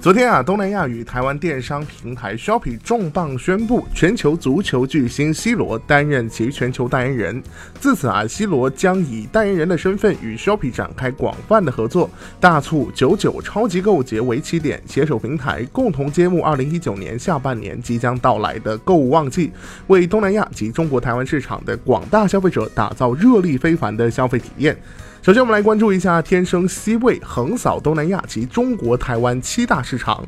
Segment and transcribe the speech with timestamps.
[0.00, 7.42] 昨天啊，东南亚与台湾电商平台 Shopee 重磅宣布，全球足球巨星 C 罗担任其全球代言人。
[7.80, 12.08] 自此啊，C 罗将以代言人的身份与 Shopee 展开广泛的合作，
[12.38, 19.50] 大促九九超级购物节为起点，携手平台共同揭幕2019年下半年即将到来的购物旺季，
[19.88, 24.76] 为东南亚及中国台湾市场的广大消费者打造热力非凡的消费体验。
[25.20, 30.24] 首先，我们来关注一下天生 C 位横扫东南亚及中国台湾七大市场。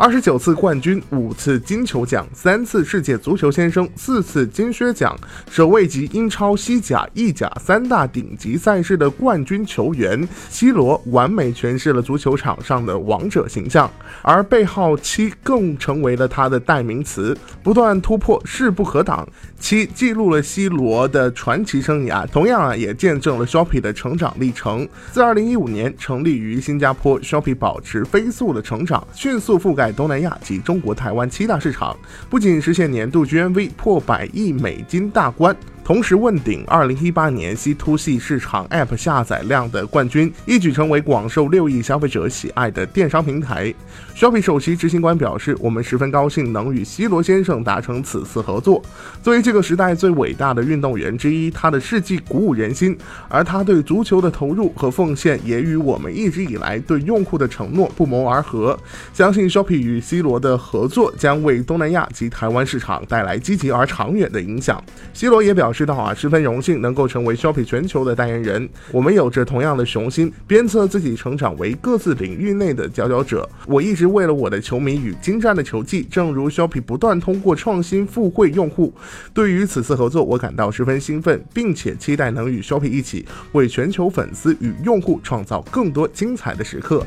[0.00, 5.18] 二十九次冠军，五次金球奖，三次世界足球先生，四次金靴奖，
[5.50, 13.90] 首位集英超、西甲、意甲三大顶级赛事的冠军球员，C 罗完美诠释了足球场上的王者形象，
[14.22, 19.28] 而背号七更成为了他的代名词，不断突破，势不可挡。
[19.58, 24.88] 七记录了 C 罗的传奇生涯，同样啊，也见证了 Shopee 的成长历程。
[25.10, 29.87] 自二零一五年成立于新加坡，Shopee 保持飞速的成长，迅速覆盖。
[29.92, 31.96] 东南亚及中国台湾七大市场，
[32.28, 35.56] 不仅实现年度 GMV 破百亿美金大关。
[35.88, 43.72] 同时问鼎二零一八年 C to C 市场 App 下载量的冠军，一举成为广受六亿消费者喜爱的电商平台。
[44.14, 48.84] Shopee 首席执行官表示：“我们十分高兴能与 C 罗先生达成此次合作。
[49.22, 52.94] 作为这个时代最伟大的运动员之一，他的事迹鼓舞人心，
[53.26, 58.78] 而他对足球的投入和奉献也与我们一直以来对用户的承诺不谋而合。
[59.14, 64.84] 相信 Shopee 与 C 罗的合作将为东南亚及台湾市场带来积极而长远的影响。
[65.14, 65.77] ”C 罗也表示。
[65.78, 68.68] 知道啊，十分荣幸能够成为 Shopee 全球的代言人。
[68.90, 73.48] 我们有着同样的雄心，鞭策自己成长为各自领域内的佼佼者。
[73.64, 78.92] 我一直为了我的球迷与精湛的球技，正如 Shopee 不断通过创新付会用户。
[79.32, 87.06] 对于此次合作，我感到十分兴奋，并且期待能与 Shopee 一起为全球粉丝与用户创造更多精彩的时刻。